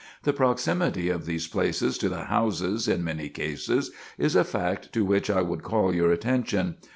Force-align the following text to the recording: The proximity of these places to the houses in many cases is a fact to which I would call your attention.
The 0.23 0.33
proximity 0.33 1.09
of 1.09 1.27
these 1.27 1.45
places 1.45 1.95
to 1.99 2.09
the 2.09 2.23
houses 2.23 2.87
in 2.87 3.03
many 3.03 3.29
cases 3.29 3.91
is 4.17 4.35
a 4.35 4.43
fact 4.43 4.91
to 4.93 5.05
which 5.05 5.29
I 5.29 5.43
would 5.43 5.61
call 5.61 5.93
your 5.93 6.11
attention. 6.11 6.77